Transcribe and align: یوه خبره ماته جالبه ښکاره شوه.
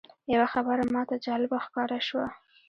یوه 0.33 0.47
خبره 0.53 0.83
ماته 0.95 1.15
جالبه 1.25 1.57
ښکاره 1.65 1.99
شوه. 2.07 2.25